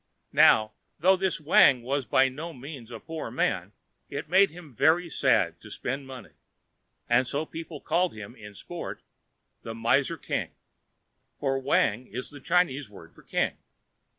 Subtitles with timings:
[0.33, 3.71] Now, though this Wang was by no means a poor man,
[4.09, 6.31] it made him very sad to spend money,
[7.07, 9.03] and so people called him in sport,
[9.61, 10.53] the Miser King,
[11.39, 13.57] for Wang is the Chinese word for king.